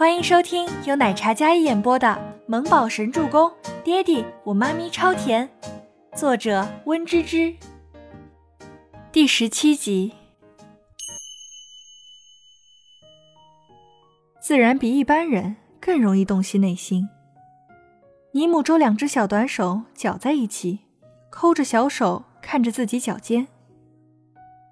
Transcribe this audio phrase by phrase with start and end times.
[0.00, 2.08] 欢迎收听由奶茶嘉一演播的
[2.46, 3.50] 《萌宝神助攻》，
[3.84, 5.46] 爹地我妈咪超甜，
[6.16, 7.54] 作者温芝芝。
[9.12, 10.14] 第十七集。
[14.40, 17.06] 自然比一般人更容易洞悉内心。
[18.32, 20.78] 尼木舟两只小短手搅在一起，
[21.28, 23.48] 抠着小手看着自己脚尖，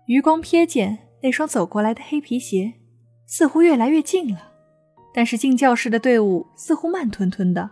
[0.06, 2.72] 余光瞥见那双走过来的黑皮鞋，
[3.26, 4.47] 似乎越来越近了。
[5.18, 7.70] 但是进教室的队伍似乎慢吞吞的。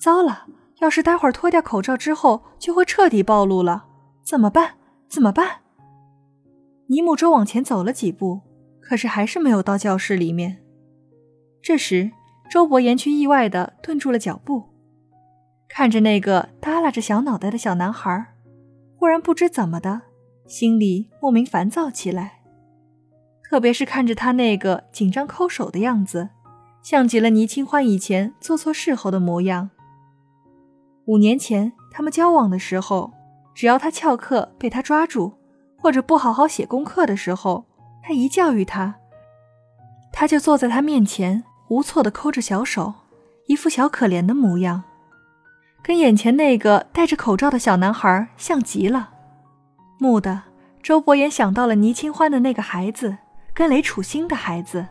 [0.00, 0.48] 糟了，
[0.80, 3.84] 要是待会儿脱掉口罩之后，就会彻底暴露了。
[4.24, 4.74] 怎么办？
[5.08, 5.60] 怎么办？
[6.88, 8.40] 尼木舟往前走了几步，
[8.80, 10.56] 可是还是没有到教室里面。
[11.62, 12.10] 这时，
[12.50, 14.64] 周伯言却意外的顿住了脚步，
[15.68, 18.34] 看着那个耷拉着小脑袋的小男孩，
[18.96, 20.02] 忽然不知怎么的，
[20.48, 22.40] 心里莫名烦躁起来。
[23.48, 26.30] 特别是看着他那个紧张抠手的样子。
[26.86, 29.70] 像极了倪清欢以前做错事后的模样。
[31.06, 33.12] 五年前他们交往的时候，
[33.56, 35.32] 只要他翘课被他抓住，
[35.76, 37.64] 或者不好好写功课的时候，
[38.04, 38.94] 他一教育他，
[40.12, 42.94] 他就坐在他面前无措地抠着小手，
[43.48, 44.84] 一副小可怜的模样，
[45.82, 49.10] 跟眼前那个戴着口罩的小男孩像极了。
[49.98, 50.40] 蓦地，
[50.84, 53.18] 周伯言想到了倪清欢的那个孩子，
[53.52, 54.86] 跟雷楚星的孩子。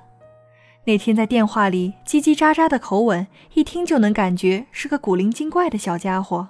[0.87, 6.49] 那天在电话里叽叽喳喳的口吻，一听就能感觉是个古灵精怪的小家伙。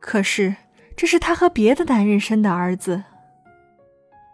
[0.00, 0.56] 可是
[0.96, 3.04] 这是他和别的男人生的儿子。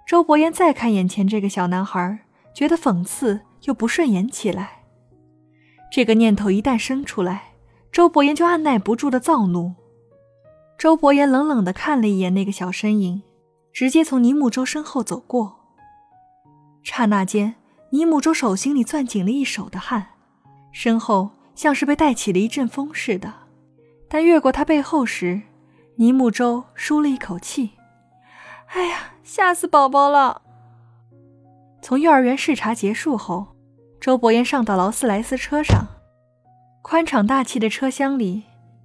[0.06, 2.20] 周伯言再看眼前这个小男孩，
[2.54, 4.84] 觉得讽刺又不顺眼起来。
[5.92, 7.52] 这个念头一旦生出来，
[7.92, 9.74] 周伯言就按耐不住的躁怒。
[10.78, 13.22] 周伯言冷冷地看了一眼那个小身影，
[13.70, 15.56] 直接从倪木舟身后走过。
[16.82, 17.56] 刹那间。
[17.96, 20.08] 尼木舟手心里攥紧了一手的汗，
[20.70, 23.32] 身后像是被带起了一阵风似的。
[24.06, 25.40] 但越过他背后时，
[25.94, 27.70] 尼木舟舒了一口气
[28.68, 30.42] ：“哎呀，吓死宝宝了！”
[31.80, 33.56] 从幼儿园视察结束后，
[33.98, 35.86] 周伯言上到劳斯莱斯车上，
[36.82, 38.42] 宽敞大气的车厢里，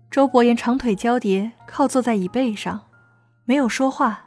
[0.09, 2.79] 周伯言长腿交叠靠坐在椅背上，
[3.43, 4.23] 没有说话，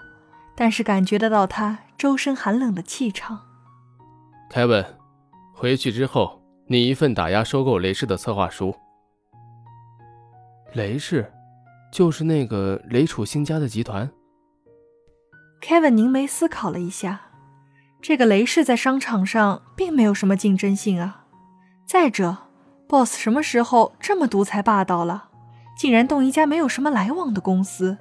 [0.55, 3.47] 但是感觉得到他周身寒冷的气场。
[4.55, 4.87] 凯文，
[5.53, 8.73] 回去之后拟一份打压收购雷氏的策划书。
[10.75, 11.29] 雷氏，
[11.91, 14.09] 就是那个雷楚星家的集团。
[15.61, 17.33] 凯文凝眉思考了一下，
[18.01, 21.25] 这个雷氏在商场上并没有什么竞争性啊。
[21.85, 22.37] 再者
[22.87, 25.31] ，boss 什么时候这么独裁霸道了，
[25.77, 27.99] 竟然动一家没有什么来往的公司？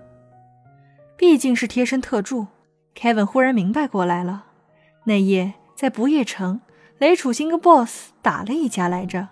[1.18, 2.46] 毕竟是贴身特助，
[2.94, 4.46] 凯文忽然明白过来了，
[5.06, 5.56] 那夜。
[5.76, 6.62] 在不夜城，
[6.98, 9.30] 雷楚星跟 boss 打了一架来着，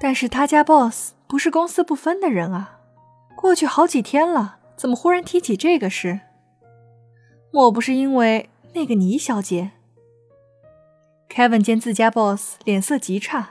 [0.00, 2.80] 但是他家 boss 不是公私不分的人啊。
[3.36, 6.20] 过去好几天了，怎么忽然提起这个事？
[7.52, 9.70] 莫不是因为那个倪小姐
[11.28, 13.50] ？Kevin 见自家 boss 脸色极差，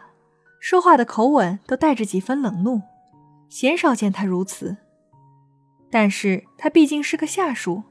[0.60, 2.82] 说话的口吻都带着几分冷怒，
[3.50, 4.78] 鲜少见他如此。
[5.90, 7.84] 但是他毕竟是个下属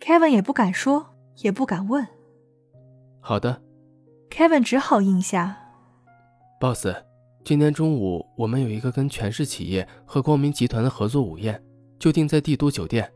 [0.00, 2.06] ，Kevin 也不敢说，也不敢问。
[3.20, 3.62] 好的。
[4.30, 5.56] Kevin 只好应下。
[6.60, 6.86] Boss，
[7.44, 11.62] 今天中午我们有一个跟全市企业和光明集团的合作午宴，
[11.98, 13.12] 就定在帝都酒店。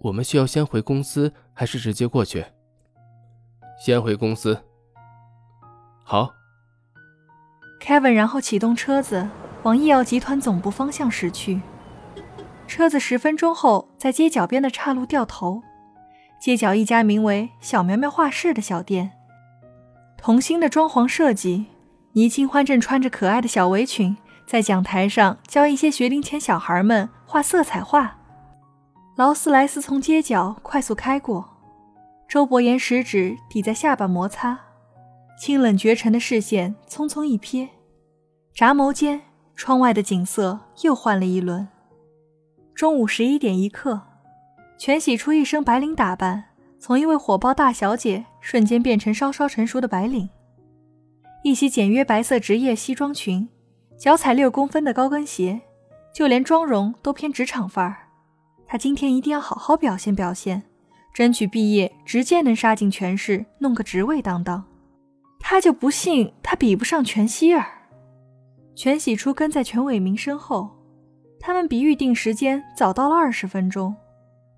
[0.00, 2.44] 我们需要先回公司，还是直接过去？
[3.84, 4.58] 先回公司。
[6.04, 6.34] 好。
[7.80, 9.26] Kevin 然后启动车子
[9.62, 11.62] 往易耀集团总部方向驶去。
[12.66, 15.62] 车子十分钟后在街角边的岔路掉头，
[16.40, 19.12] 街角一家名为“小苗苗画室”的小店。
[20.22, 21.64] 童心的装潢设计，
[22.12, 24.14] 倪清欢正穿着可爱的小围裙，
[24.46, 28.18] 在讲台上教一些学龄前小孩们画色彩画。
[29.16, 31.48] 劳斯莱斯从街角快速开过，
[32.28, 34.58] 周伯言食指抵在下巴摩擦，
[35.38, 37.68] 清冷绝尘的视线匆匆一瞥，
[38.54, 39.22] 眨眸间，
[39.56, 41.66] 窗外的景色又换了一轮。
[42.74, 44.02] 中午十一点一刻，
[44.78, 46.49] 全喜出一身白领打扮。
[46.80, 50.26] 从一位火爆大小姐瞬间变成稍稍成熟的白领，
[51.44, 53.46] 一袭简约白色职业西装裙，
[53.98, 55.60] 脚踩六公分的高跟鞋，
[56.14, 58.08] 就连妆容都偏职场范儿。
[58.66, 60.62] 她今天一定要好好表现表现，
[61.12, 64.64] 争取毕业直接能杀进全市，弄个职位当当。
[65.38, 67.66] 他就不信他比不上全希儿。
[68.74, 70.70] 全喜初跟在全伟明身后，
[71.38, 73.94] 他们比预定时间早到了二十分钟，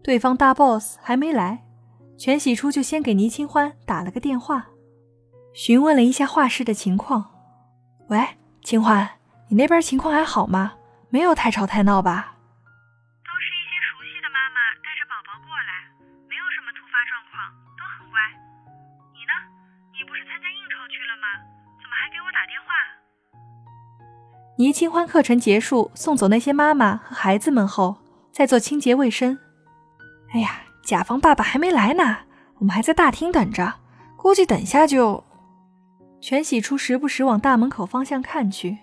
[0.04, 1.64] 对方大 boss 还没来。
[2.18, 4.66] 全喜初就先给倪清欢打了个电话，
[5.52, 7.30] 询问了一下画室的情况。
[8.08, 9.18] 喂，清欢，
[9.48, 10.74] 你那边情况还好吗？
[11.10, 12.36] 没有太吵太闹吧？
[13.24, 15.84] 都是一些熟悉的妈妈带着宝宝过来，
[16.28, 18.16] 没有什么突发状况，都很乖。
[19.12, 19.32] 你呢？
[19.92, 21.26] 你不是参加应酬去了吗？
[21.82, 22.70] 怎么还给我打电话？
[24.58, 27.98] 倪清欢课程结束，送走那些妈妈和孩子们后，
[28.30, 29.38] 在做清洁卫生。
[30.32, 32.18] 哎呀，甲方爸爸还没来呢，
[32.58, 33.74] 我们还在大厅等着，
[34.16, 35.22] 估计等下就……
[36.20, 38.78] 全喜初时不时往大门口方向看去，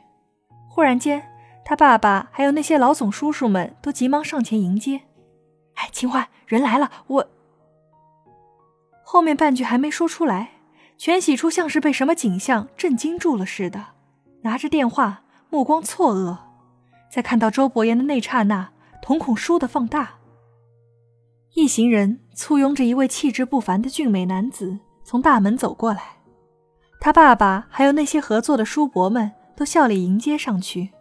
[0.67, 1.23] 忽然间，
[1.63, 5.01] 他爸爸还有那些老总叔叔们都急忙上前迎接。
[5.75, 7.27] 哎，清欢，人来了，我……
[9.03, 10.51] 后面半句还没说出来，
[10.97, 13.85] 全喜初像是被什么景象震惊住了似的，
[14.41, 16.37] 拿着电话，目光错愕，
[17.09, 18.69] 在看到周伯言的那刹那，
[19.01, 20.18] 瞳孔倏地放大。
[21.55, 26.17] 一行人簇拥着一位气质不凡的俊美男子从大门走过来。
[26.99, 30.91] 他爸爸还有那些合作的叔伯们都笑脸迎接上去。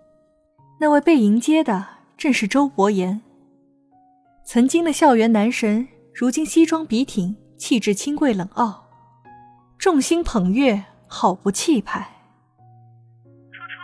[0.80, 1.86] 那位被迎接的
[2.16, 3.20] 正是周伯言。
[4.44, 8.88] 曾经的校园男神，如今西装笔挺，气质清贵冷傲，
[9.76, 12.00] 众星捧月，好不气派。
[13.50, 13.74] 初初，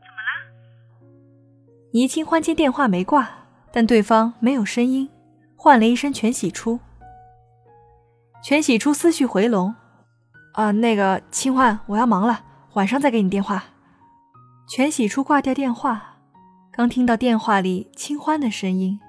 [0.00, 1.10] 怎么了？
[1.92, 3.28] 倪清欢接电话没挂，
[3.70, 5.10] 但对方没有声音，
[5.64, 6.78] 换了一身全喜初。
[8.42, 9.74] 全喜初思绪回笼。
[10.52, 12.44] 啊，那个清欢，我要忙了，
[12.74, 13.64] 晚上再给你电话。
[14.68, 16.18] 全喜初挂掉电话，
[16.70, 19.00] 刚听到电话里清欢的声音，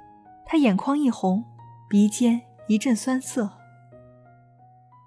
[0.45, 1.43] 他眼眶一红，
[1.89, 3.49] 鼻尖一阵酸涩。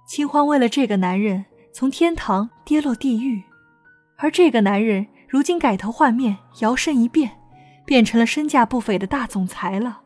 [0.07, 3.43] 清欢为了这个男人从天堂跌落地狱，
[4.19, 7.39] 而这个男人如今改头换面，摇身一变，
[7.87, 10.03] 变成了身价不菲的大总裁了。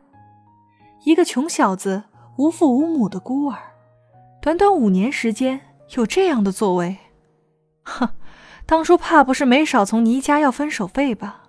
[1.03, 2.03] 一个穷小子，
[2.37, 3.57] 无父无母的孤儿，
[4.41, 5.61] 短短五年时间。
[5.95, 6.97] 有这样的作为，
[7.83, 8.09] 哼！
[8.65, 11.43] 当初怕不是没少从倪家要分手费吧？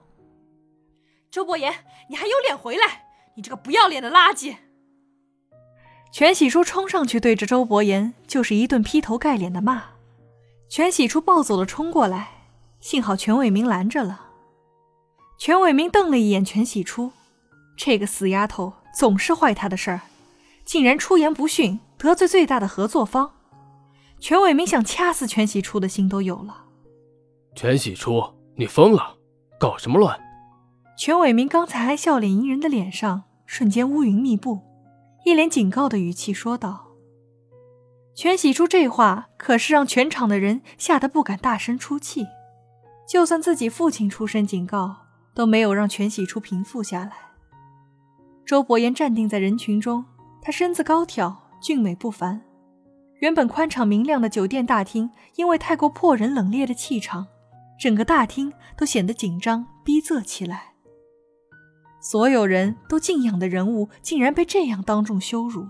[1.31, 1.73] 周伯言，
[2.11, 3.07] 你还有脸回来？
[3.37, 4.57] 你这个不要脸的垃圾！
[6.13, 9.85] 全喜初冲上去对着周伯言就是一顿劈头盖脸的骂。
[10.69, 12.29] 全喜初暴走的冲过来，
[12.81, 14.27] 幸好全伟明拦着了。
[15.39, 17.13] 全伟明瞪了一眼全喜初，
[17.79, 20.01] 这个死丫头总是坏他的事儿，
[20.65, 23.33] 竟然出言不逊，得罪最大的合作方。
[24.21, 26.65] 全伟明想掐死全喜初的心都有了。
[27.55, 28.23] 全喜初，
[28.57, 29.17] 你疯了，
[29.59, 30.19] 搞什么乱？
[30.97, 34.61] 全伟明刚才还笑脸迎人的脸上瞬间乌云密布，
[35.25, 36.87] 一脸警告的语气说道。
[38.15, 42.27] 全喜初这话可是让全场的人吓得不敢大声出气，
[43.09, 44.99] 就算自己父亲出声警告，
[45.35, 47.13] 都没有让全喜初平复下来。
[48.47, 50.05] 周伯言站定在人群中，
[50.43, 52.43] 他身子高挑，俊美不凡。
[53.21, 57.27] 原本宽敞明亮的酒店大厅，因为太过破人冷冽的气场，
[57.81, 60.75] 整个大厅都显得紧张逼仄起来。
[62.01, 65.67] 所有人都敬仰的人物，竟然被这样当众羞辱。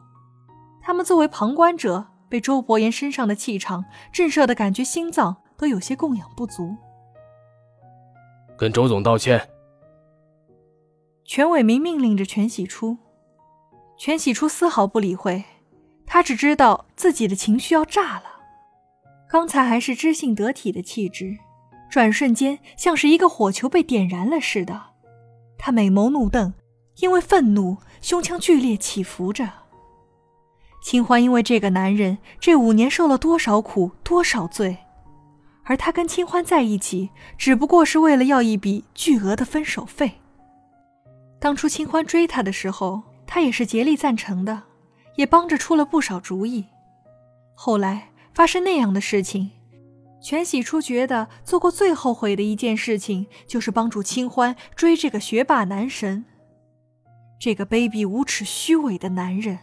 [0.82, 6.75] 他们作为旁观者，被周伯言身上的气场震慑的感觉，心脏都有些供养不足。
[8.59, 9.49] 跟周总道歉。
[11.26, 12.99] 全伟明命令着全喜初，
[13.97, 15.44] 全喜初丝毫不理会。
[16.06, 18.25] 他只知道自己的情绪要炸了，
[19.31, 21.38] 刚才还是知性得体的气质，
[21.91, 24.91] 转瞬间像是一个火球被点燃了似的。
[25.56, 26.53] 他美眸怒瞪，
[26.98, 29.51] 因为愤怒，胸腔剧烈起伏着。
[30.82, 34.77] 清欢因为这个男人这五年受了多少苦，多少罪，
[35.63, 37.08] 而他跟清欢在一起，
[37.39, 40.20] 只不过是为了要一笔巨额的分手费。
[41.44, 44.63] 当初清欢追他的时候，他也是竭力赞成的。
[45.17, 46.65] 也帮着出了不少主意。
[47.55, 49.51] 后来发生那样的事情，
[50.22, 56.24] 全喜初觉得做过最后悔的一件事情，就是帮助清欢追这个学霸男神，
[57.39, 59.58] 这个卑鄙无耻、虚伪的男人。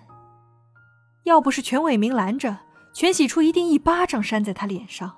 [1.23, 2.59] 要不是全伟明拦着，
[2.93, 5.17] 全喜初一定一巴掌扇在他脸上。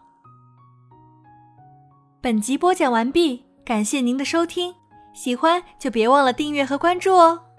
[2.22, 4.74] 本集播讲完毕，感谢您的收听，
[5.14, 7.53] 喜欢就别忘了订阅和关注哦。